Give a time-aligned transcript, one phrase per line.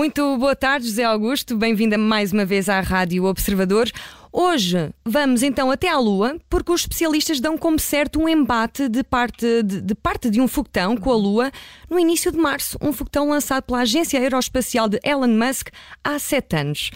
[0.00, 1.54] Muito boa tarde, José Augusto.
[1.54, 3.86] Bem-vinda mais uma vez à Rádio Observador.
[4.32, 9.04] Hoje vamos então até à Lua, porque os especialistas dão como certo um embate de
[9.04, 11.52] parte de, de, parte de um foguetão com a Lua
[11.90, 12.78] no início de março.
[12.80, 15.68] Um foguetão lançado pela Agência Aeroespacial de Elon Musk
[16.02, 16.90] há sete anos.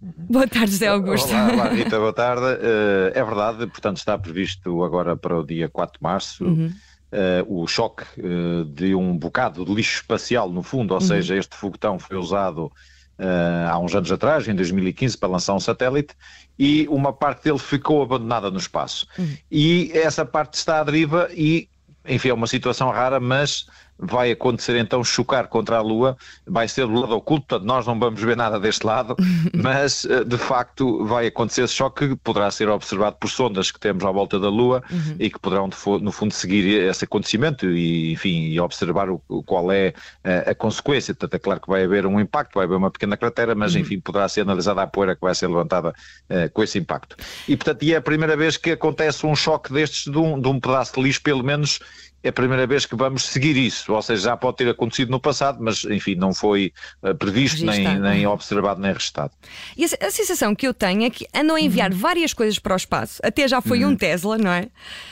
[0.00, 1.28] Boa tarde, José Augusto.
[1.28, 2.44] Olá, olá Rita, boa tarde.
[2.44, 6.44] Uh, é verdade, portanto, está previsto agora para o dia 4 de março.
[6.44, 6.70] Uhum.
[7.12, 11.06] Uh, o choque uh, de um bocado de lixo espacial, no fundo, ou uhum.
[11.06, 12.72] seja, este foguetão foi usado
[13.18, 16.14] uh, há uns anos atrás, em 2015, para lançar um satélite,
[16.58, 19.06] e uma parte dele ficou abandonada no espaço.
[19.18, 19.36] Uhum.
[19.50, 21.68] E essa parte está à deriva e,
[22.08, 23.66] enfim, é uma situação rara, mas
[24.02, 27.98] vai acontecer então chocar contra a Lua, vai ser do lado oculto, portanto nós não
[27.98, 29.14] vamos ver nada deste lado,
[29.54, 33.78] mas eh, de facto vai acontecer esse choque que poderá ser observado por sondas que
[33.78, 35.16] temos à volta da Lua uhum.
[35.20, 35.70] e que poderão
[36.00, 39.94] no fundo seguir esse acontecimento e enfim e observar o, qual é
[40.24, 42.90] a, eh, a, consequência, portanto é claro que vai haver um impacto, vai haver uma
[42.90, 43.82] pequena cratera, mas uhum.
[43.82, 47.16] enfim poderá ser analisada a poeira que vai ser levantada uh, com esse impacto.
[47.46, 50.48] E portanto e é a primeira vez que acontece um choque destes de um, de
[50.48, 51.80] um pedaço de lixo pelo menos
[52.22, 55.18] é a primeira vez que vamos seguir isso, ou seja, já pode ter acontecido no
[55.18, 59.32] passado, mas enfim, não foi uh, previsto, nem, nem observado, nem registado.
[59.76, 61.98] E a, a, sensação que eu tenho é que andam a enviar uhum.
[61.98, 63.90] várias coisas para o espaço, até já foi uhum.
[63.90, 64.68] um Tesla, não é?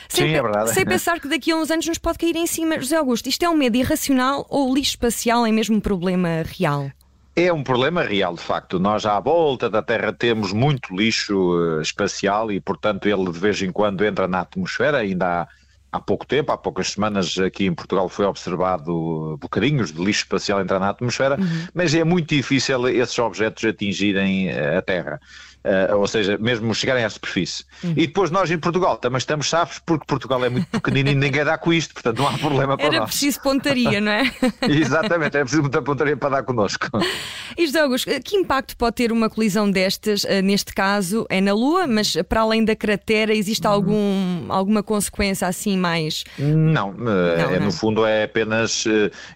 [0.09, 0.73] Sem, Sim, é verdade.
[0.73, 2.79] Sem pensar que daqui a uns anos nos pode cair em cima.
[2.79, 6.43] José Augusto, isto é um medo irracional ou o lixo espacial é mesmo um problema
[6.45, 6.91] real?
[7.35, 8.79] É um problema real, de facto.
[8.79, 13.63] Nós à volta da Terra temos muito lixo uh, espacial e, portanto, ele de vez
[13.63, 14.99] em quando entra na atmosfera.
[14.99, 15.49] Ainda há
[15.93, 20.61] há pouco tempo, há poucas semanas, aqui em Portugal foi observado bocadinhos de lixo espacial
[20.61, 21.67] entrar na atmosfera, uhum.
[21.75, 25.21] mas é muito difícil esses objetos atingirem a Terra
[25.65, 27.65] uh, ou seja, mesmo chegarem à superfície.
[27.83, 27.93] Uhum.
[27.97, 31.45] E depois nós em Portugal também estamos safos porque Portugal é muito pequenino e ninguém
[31.45, 33.03] dá com isto, portanto não há problema para Era nós.
[33.03, 34.33] Era preciso pontaria, não é?
[34.69, 36.89] Exatamente, era preciso muita pontaria para dar connosco.
[37.57, 41.53] E José Augusto, que impacto pode ter uma colisão destas, uh, neste caso é na
[41.53, 43.73] Lua, mas para além da cratera existe uhum.
[43.73, 46.25] algum, alguma consequência assim mais...
[46.39, 47.67] Não, não é, não.
[47.67, 48.85] no fundo é apenas,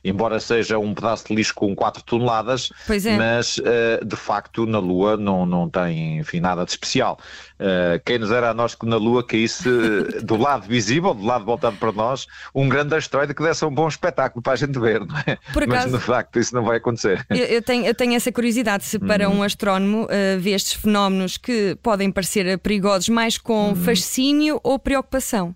[0.04, 3.16] embora seja um pedaço de lixo com 4 toneladas, é.
[3.16, 3.60] mas
[4.04, 7.18] de facto na Lua não, não tem enfim, nada de especial.
[7.54, 9.68] Uh, quem nos era a nós que na Lua caísse
[10.22, 13.88] do lado visível, do lado voltado para nós, um grande asteroide que desse um bom
[13.88, 15.32] espetáculo para a gente ver, não é?
[15.32, 17.24] Acaso, Mas de facto isso não vai acontecer.
[17.30, 19.38] Eu, eu, tenho, eu tenho essa curiosidade, se para uhum.
[19.38, 23.76] um astrónomo uh, vê estes fenómenos que podem parecer perigosos mais com uhum.
[23.76, 25.54] fascínio ou preocupação?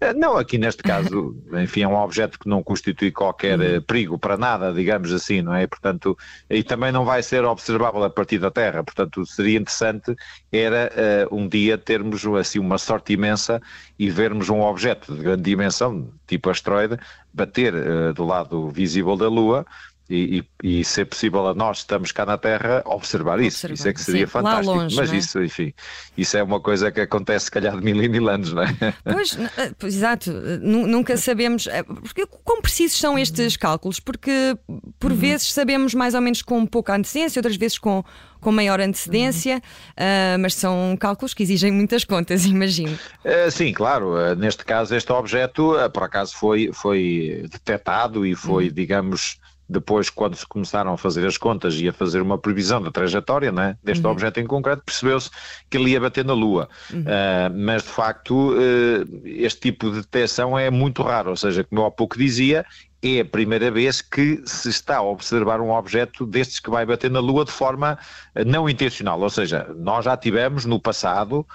[0.00, 3.82] Eh, não, aqui neste caso, enfim, é um objeto que não constitui qualquer uhum.
[3.82, 5.66] perigo para nada, digamos assim, não é?
[5.66, 6.16] Portanto,
[6.48, 10.14] e também não vai ser observável a partir da Terra, portanto, seria interessante
[10.52, 10.90] era
[11.30, 13.60] uh, um dia termos assim uma sorte imensa
[13.98, 16.98] e vermos um objeto de grande dimensão, tipo asteroide,
[17.32, 19.66] bater uh, do lado visível da Lua
[20.08, 23.66] e, e, e, ser possível a nós estamos cá na Terra observar isso.
[23.66, 24.76] Observar, isso é que seria sim, fantástico.
[24.76, 25.16] Longe, Mas é?
[25.16, 25.72] isso, enfim,
[26.16, 28.74] isso é uma coisa que acontece se calhar de mil e mil anos, não é?
[29.02, 31.66] Pois, eh, exato, nunca sabemos.
[31.66, 33.98] Eh, porque, quão precisos são estes cálculos?
[33.98, 34.56] Porque
[34.98, 35.16] por uhum.
[35.16, 38.04] vezes sabemos mais ou menos com pouca antecedência, outras vezes com,
[38.40, 40.36] com maior antecedência, uhum.
[40.36, 42.98] uh, mas são cálculos que exigem muitas contas, imagino.
[43.24, 44.14] Uh, sim, claro.
[44.14, 48.74] Uh, neste caso, este objeto, por acaso, foi, foi detectado e foi, uhum.
[48.74, 49.38] digamos
[49.68, 53.50] depois, quando se começaram a fazer as contas e a fazer uma previsão da trajetória
[53.50, 54.12] né, deste uhum.
[54.12, 55.30] objeto em concreto, percebeu-se
[55.70, 56.68] que ele ia bater na Lua.
[56.92, 57.00] Uhum.
[57.00, 61.80] Uh, mas, de facto, uh, este tipo de detecção é muito raro, ou seja, como
[61.80, 62.64] eu há pouco dizia,
[63.02, 67.10] é a primeira vez que se está a observar um objeto destes que vai bater
[67.10, 67.98] na Lua de forma
[68.36, 69.20] uh, não intencional.
[69.20, 71.46] Ou seja, nós já tivemos no passado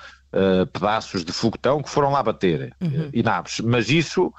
[0.72, 3.10] pedaços de foguetão que foram lá bater uhum.
[3.12, 4.32] e naves, mas isso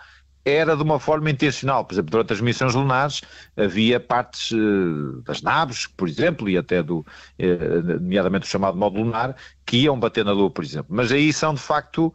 [0.44, 1.84] era de uma forma intencional.
[1.84, 3.20] Por exemplo, durante as missões lunares
[3.56, 9.04] havia partes uh, das naves, por exemplo, e até do, uh, nomeadamente o chamado módulo
[9.04, 9.36] lunar,
[9.66, 10.94] que iam bater na Lua, por exemplo.
[10.94, 12.12] Mas aí são de facto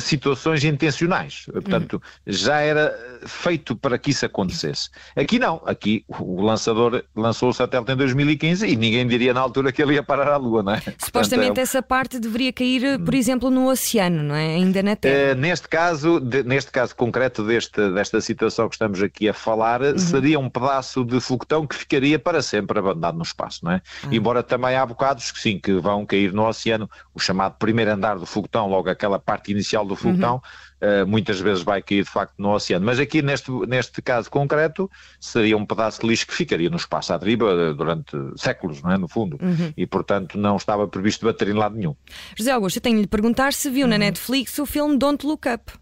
[0.00, 1.46] situações intencionais.
[1.52, 2.00] Portanto, uhum.
[2.26, 2.94] já era
[3.26, 4.90] feito para que isso acontecesse.
[5.14, 5.62] Aqui não.
[5.64, 9.94] Aqui o lançador lançou o satélite em 2015 e ninguém diria na altura que ele
[9.94, 10.82] ia parar à Lua, não é?
[10.98, 11.62] Supostamente Portanto, é...
[11.62, 13.18] essa parte deveria cair, eh, por hum.
[13.18, 14.54] exemplo, no oceano, não é?
[14.54, 15.32] Ainda na Terra.
[15.32, 19.82] Uh, neste caso, de, neste caso concreto deste, desta situação que estamos aqui a falar,
[19.82, 19.98] uhum.
[19.98, 23.82] seria um pedaço de foguetão que ficaria para sempre abandonado no espaço, não é?
[24.04, 24.12] Uhum.
[24.12, 28.18] Embora também há bocados que sim, que vão cair no oceano, o chamado primeiro andar
[28.18, 29.96] do foguetão, logo aquela parte inicial do uhum.
[29.96, 30.42] foguetão,
[30.82, 31.02] uhum.
[31.02, 32.84] uh, muitas vezes vai cair de facto no oceano.
[32.84, 34.90] Mas aqui neste, neste caso concreto,
[35.20, 38.92] seria um pedaço de lixo que ficaria no espaço à deriva eh, durante séculos, não
[38.92, 38.98] é?
[38.98, 39.38] No fundo.
[39.40, 39.72] Uhum.
[39.76, 41.94] E portanto não estava previsto bater em lado nenhum.
[42.36, 44.00] José Augusto, eu tenho de lhe perguntar se viu na uhum.
[44.00, 45.72] Netflix o filme Don't Look Up.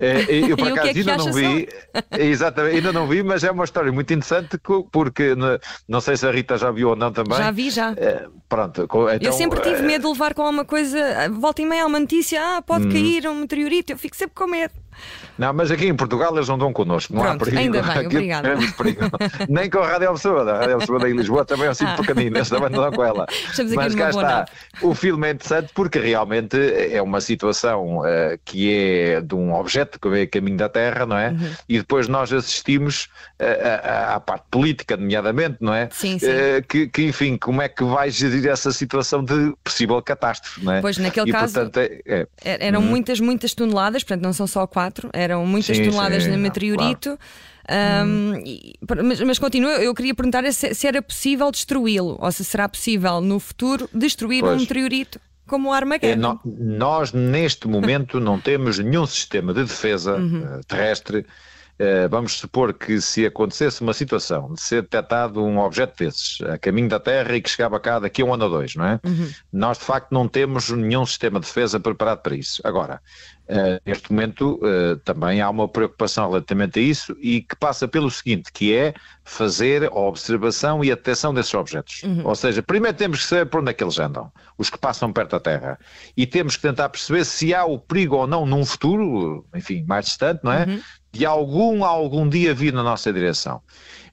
[0.00, 1.68] É, eu por acaso é que ainda não vi,
[2.18, 4.58] exatamente, ainda não vi, mas é uma história muito interessante
[4.92, 5.34] porque
[5.88, 7.36] não sei se a Rita já viu ou não também.
[7.36, 7.92] Já vi, já.
[7.96, 10.98] É, pronto, então, eu sempre tive medo de levar com alguma coisa,
[11.40, 12.92] volta e meia uma notícia, ah, pode Hum.
[12.92, 14.72] cair um meteorito, eu fico sempre com medo.
[15.38, 17.60] Não, mas aqui em Portugal eles não dão connosco, não há Pronto, perigo.
[17.62, 18.48] ainda bem, Aqui obrigada.
[18.50, 19.00] temos perigo.
[19.48, 20.54] Nem com a Rádio Observador.
[20.54, 21.96] A Rádio Observador em Lisboa também é um sítio Ah.
[21.96, 23.26] pequenino, eles também não dão com ela.
[23.30, 24.44] Estamos mas cá está.
[24.82, 26.56] O filme é interessante porque realmente
[26.92, 31.06] é uma situação eh, que é de um objeto que vem a caminho da Terra,
[31.06, 31.28] não é?
[31.30, 31.50] Uhum.
[31.68, 33.08] E depois nós assistimos
[33.38, 35.88] eh, à parte política, nomeadamente, não é?
[35.92, 36.26] Sim, sim.
[36.28, 40.72] Eh, que, que, enfim, como é que vai gerir essa situação de possível catástrofe, não
[40.72, 40.80] é?
[40.80, 44.46] Pois, naquele e, caso- portanto, é- é, Er- Eram muitas, muitas toneladas, portanto não são
[44.46, 47.18] só quatro, eram muitas Sim, toneladas sim, de não, meteorito.
[47.70, 48.32] Um,
[49.04, 53.20] mas, mas continua, eu queria perguntar se, se era possível destruí-lo, ou se será possível
[53.20, 54.62] no futuro destruir um Pois.
[54.62, 60.60] meteorito como o É, nó- nós, neste momento, não temos nenhum sistema de defesa eh,
[60.68, 61.26] terrestre.
[61.78, 66.58] Eh, vamos supor que se acontecesse uma situação de ser detectado um objeto desses a
[66.58, 69.00] caminho da Terra e que chegava cá daqui a um ano ou dois, não é?
[69.52, 72.60] Nós, de facto, não temos nenhum sistema de defesa preparado para isso.
[72.64, 73.00] Agora,
[73.46, 78.10] eh, neste momento, eh, também há uma preocupação relativamente a isso e que passa pelo
[78.10, 78.92] seguinte, que é
[79.24, 82.02] fazer a observação e a detecção desses objetos.
[82.24, 85.12] Ou seja, primeiro temos que saber por onde é que eles andam, os que passam
[85.12, 85.78] perto da Terra,
[86.16, 90.06] e temos que tentar perceber se há o perigo ou não num futuro, enfim, mais
[90.06, 90.66] distante, não é?
[91.18, 93.60] De algum algum dia vir na nossa direção.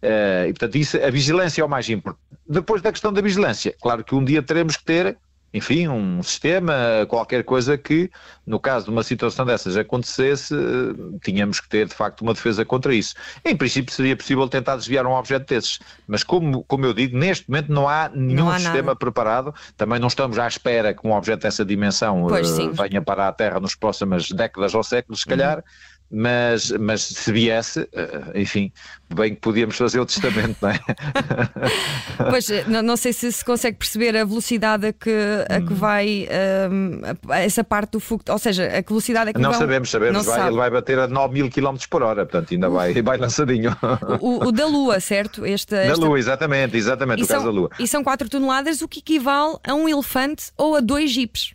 [0.02, 2.24] Eh, e portanto, isso, a vigilância é o mais importante.
[2.50, 5.16] Depois da questão da vigilância, claro que um dia teremos que ter
[5.56, 6.74] enfim, um sistema,
[7.07, 8.12] qualquer coisa que,
[8.46, 12.66] no caso de uma situação dessas acontecesse, eh, tínhamos que ter de facto uma defesa
[12.66, 13.16] contra isso.
[13.44, 17.50] Em princípio seria possível tentar desviar um objeto desses, mas como, como eu digo, neste
[17.50, 18.96] momento não há nenhum Não há sistema nada.
[18.98, 22.72] preparado, também não estamos à espera que um objeto dessa dimensão sim.
[22.72, 25.63] venha para a Terra nos próximas décadas ou séculos, se calhar.
[26.12, 28.72] Mas, mas se viesse, eh, enfim,
[29.13, 30.80] bem que podíamos fazer o testamento, não é?
[32.30, 35.10] Pois, eh, não, não sei se se consegue perceber a velocidade a que,
[35.50, 35.66] a Hum.
[35.66, 36.28] que vai
[36.72, 39.60] um, a- essa parte do fogo, ou seja, a que velocidade é que Não vão-
[39.60, 42.69] sabemos, sabemos, não vai- ele vai bater a 9 mil km por hora, portanto ainda
[42.69, 43.75] vai, vai lançadinho.
[44.22, 45.44] O, o da Lua, certo?
[45.44, 47.69] Esta, Da Lua, exatamente, exatamente, E o caso da são, Lua.
[47.80, 51.52] e são 4 toneladas, o que equivale a um elefante ou a dois jipes.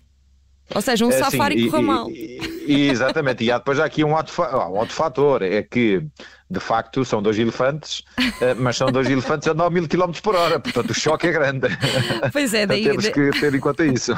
[0.75, 2.09] Ou seja, um É, safari sim, correu e- mal.
[2.67, 6.03] exatamente, e há depois há aqui um outro, um outro fator, é que
[6.53, 8.03] de facto são dois elefantes,
[8.41, 11.33] eh, mas são dois elefantes a 9 mil km por hora, portanto o choque é
[11.33, 11.69] grande.
[12.33, 14.13] Pois é, daí, Temos que ter em conta isso.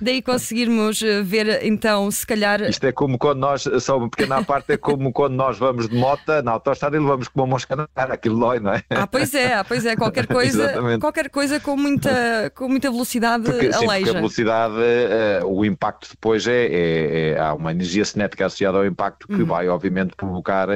[0.00, 2.62] daí conseguirmos eh, ver então, se calhar.
[2.62, 5.94] Isto é como quando nós, só uma pequena parte, é como quando nós vamos de
[5.96, 8.82] moto na autostrada e levamos com uma mosca na cara, aquilo dói, não é?
[8.90, 13.44] Ah, pois é, ah, pois é, qualquer coisa, qualquer coisa com muita, com muita velocidade
[13.44, 14.12] Porque, sim, porque a aleija.
[14.14, 19.26] velocidade, eh, o impacto depois é, é- é- há uma energia cinética associada ao impacto
[19.26, 19.46] que Uhum.
[19.46, 20.68] vai obviamente provocar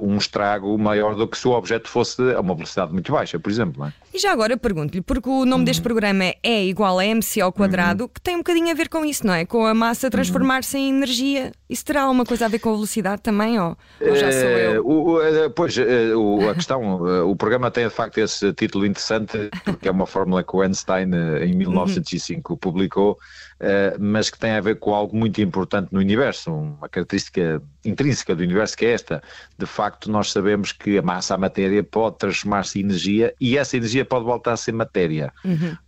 [0.00, 3.50] um estrago maior do que se o objeto fosse a uma velocidade muito baixa, por
[3.50, 3.80] exemplo.
[3.80, 3.92] Não é?
[4.14, 5.64] E já agora pergunto-lhe, porque o nome Uhum.
[5.64, 9.04] deste programa é igual a MC ao quadrado, que tem um bocadinho a ver com
[9.04, 9.44] isso, não é?
[9.44, 11.52] Com a massa transformar-se em energia.
[11.68, 14.76] Isso terá alguma coisa a ver com a velocidade também, ou, ou já sou Eh,
[14.76, 14.86] eu?
[14.86, 18.52] o- o- eh, pois, eh, o- a questão, eh, o programa tem de facto esse
[18.52, 23.18] título interessante, porque é uma fórmula que o Einstein eh, em 1905 publicou,
[23.60, 28.34] eh, mas que tem a ver com algo muito importante no universo, uma característica intrínseca
[28.34, 29.22] do universo que é esta.
[29.58, 33.76] De facto, nós sabemos que a massa, a matéria, pode transformar-se em energia e essa
[33.76, 35.32] energia pode voltar a ser matéria.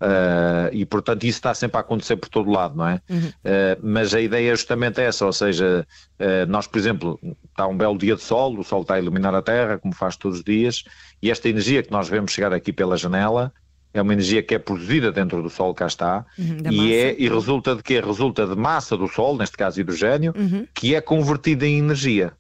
[0.01, 3.01] Eh, e, portanto, isso está sempre a acontecer por todo lado, não é?
[3.45, 5.87] Eh, mas a ideia é justamente essa, ou seja,
[6.19, 7.19] eh, nós, por exemplo,
[7.51, 10.17] está um belo dia de sol, o sol está a iluminar a Terra, como faz
[10.17, 10.85] todos os dias,
[11.23, 13.53] e esta energia que nós vemos chegar aqui pela janela
[13.95, 17.29] é uma energia que é produzida dentro do Sol, cá está, Uhum, e, é, e
[17.29, 18.01] resulta de quê?
[18.01, 20.67] Resulta de massa do Sol, neste caso hidrogênio, Uhum.
[20.75, 22.33] que é convertida em energia.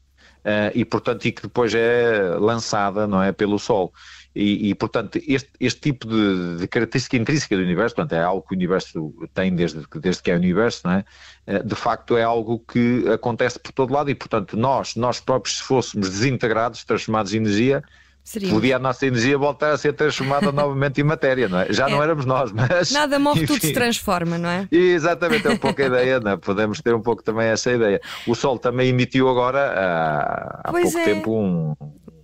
[0.44, 3.92] Eh, e portanto e que depois é lançada não é pelo Sol
[4.34, 8.46] e, e, portanto este, este tipo de, de característica intrínseca do universo portanto é algo
[8.46, 11.04] que o universo tem desde, que- desde que é o universo não é?
[11.44, 15.56] Eh, de facto é algo que acontece por todo lado e portanto nós nós próprios
[15.58, 17.82] se fôssemos desintegrados transformados em energia
[18.28, 18.50] Seria.
[18.50, 21.72] podia a nossa energia voltar a ser transformada novamente em matéria não é?
[21.72, 22.04] já não É.
[22.04, 23.72] éramos nós mas Nada morre, tudo se enfim.
[23.74, 24.68] transforma, não é?
[24.70, 26.36] Exatamente, é um pouco a ideia, não é?
[26.36, 28.00] podemos ter um pouco também essa ideia.
[28.26, 31.04] O Sol também emitiu agora, há, há pouco é.
[31.04, 31.74] tempo, um-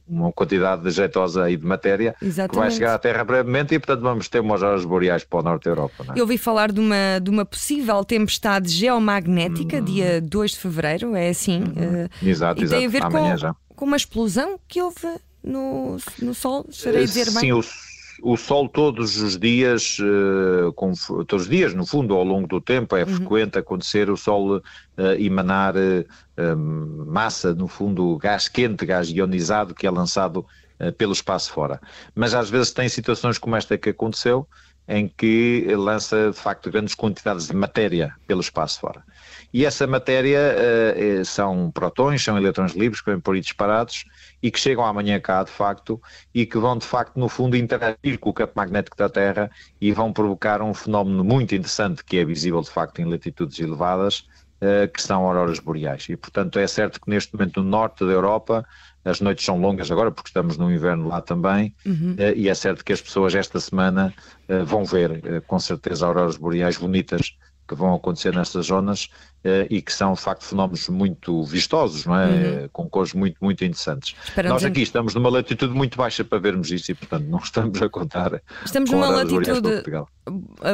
[0.07, 2.75] uma quantidade jeitosa aí de matéria que vai Exatamente.
[2.75, 5.71] chegar à Terra brevemente e, portanto, vamos ter umas horas boreais para o Norte da
[5.71, 6.05] Europa.
[6.07, 6.19] Não é?
[6.19, 11.31] Eu ouvi falar de uma, de uma possível tempestade geomagnética, dia 2 de fevereiro, é
[11.31, 11.65] assim.
[11.77, 12.79] eh, Exato, e exato.
[12.79, 13.55] tem a ver Amanhã com, já.
[13.75, 15.07] com uma explosão que houve
[15.45, 17.53] no, no Sol, estarei a dizer Sim, bem.
[17.53, 17.61] o,
[18.23, 20.93] o Sol todos os dias, eh, com-
[21.27, 23.01] todos os dias, no fundo, ao longo do tempo, Uhum.
[23.03, 24.63] é frequente acontecer o Sol
[24.97, 26.05] eh, emanar eh,
[27.07, 30.45] massa, no fundo, gás quente, gás ionizado que é lançado
[30.99, 31.81] pelo espaço fora.
[32.17, 34.47] Mas às vezes tem situações como esta que aconteceu,
[34.89, 39.03] em que lança de facto grandes quantidades de matéria pelo espaço fora.
[39.53, 44.05] E essa matéria uh, são protões, são eletrões livres que vêm por aí disparados
[44.43, 46.03] e que chegam amanhã cá de facto
[46.35, 49.51] e que vão de facto no fundo interagir com o campo magnético da Terra
[49.81, 54.27] e vão provocar um fenómeno muito interessante que é visível de facto em latitudes elevadas,
[54.93, 56.07] que são auroras boreais.
[56.09, 58.65] E portanto é certo que neste momento no norte da Europa
[59.05, 62.17] as noites são longas agora porque estamos no inverno lá também uhum.
[62.19, 64.15] uh, e é certo que as pessoas esta semana
[64.49, 67.37] uh, vão ver com certeza auroras boreais bonitas
[67.69, 69.09] que vão acontecer nestas zonas
[69.69, 72.27] e que são de facto fenómenos muito vistosos, não é?
[72.27, 72.69] Uhum.
[72.73, 74.15] Com cores muito, muito interessantes.
[74.25, 77.81] Esperamos Nós aqui estamos numa latitude muito baixa para vermos isso e, portanto, não estamos
[77.83, 78.43] a contar.
[78.65, 79.83] Estamos numa latitude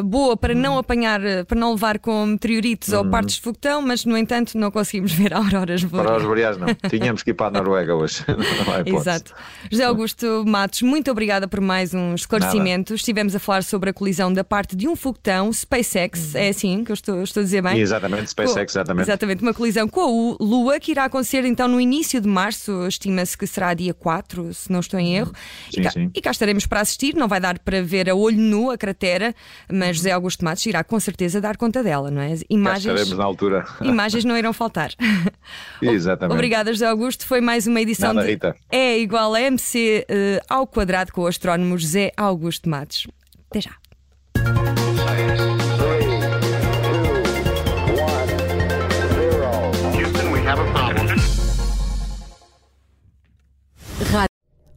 [0.05, 0.79] boa para não uhum.
[0.79, 3.11] apanhar, para não levar com meteoritos ou uhum.
[3.11, 6.09] partes de foguetão, mas, no entanto, não conseguimos ver auroras boreais.
[6.09, 6.69] Auroras boreais não.
[6.89, 8.25] Tínhamos que ir para a Noruega hoje.
[8.87, 9.35] Exato.
[9.71, 12.93] José Augusto Matos, muito obrigada por mais um esclarecimento.
[12.93, 13.01] Nada.
[13.01, 16.41] Estivemos a falar sobre a colisão da parte de um foguetão SpaceX, uhum.
[16.41, 17.79] é assim que eu estou, estou a dizer bem?
[17.79, 18.29] Exatamente,
[18.61, 19.09] SpaceX exatamente.
[19.09, 23.37] Exatamente, uma colisão com a Lua que irá acontecer então no início de março, estima-se
[23.37, 25.33] que será dia 4, se não estou em erro.
[25.71, 26.11] Sim, e, cá, sim.
[26.15, 29.35] e cá estaremos para assistir, não vai dar para ver a olho nu a cratera,
[29.71, 32.35] mas José Augusto Matos irá com certeza dar conta dela, não é?
[32.49, 33.65] Imagens, cá estaremos na altura.
[33.81, 34.93] Imagens não irão faltar.
[35.83, 36.35] Exatamente.
[36.35, 37.27] Obrigada, José Augusto.
[37.27, 38.57] Foi mais uma edição Nada, de Rita.
[38.71, 43.07] É igual a MC uh, ao quadrado com o astrónomo José Augusto Matos.
[43.51, 43.80] Até já.